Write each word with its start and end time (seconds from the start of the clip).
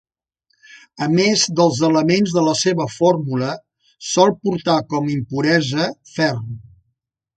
A 1.07 1.09
més 1.15 1.43
dels 1.59 1.81
elements 1.89 2.33
de 2.37 2.43
la 2.47 2.55
seva 2.61 2.87
fórmula, 2.93 3.51
sol 4.13 4.33
portar 4.47 4.79
com 4.95 5.11
a 5.13 5.15
impuresa 5.19 5.91
ferro. 6.15 6.57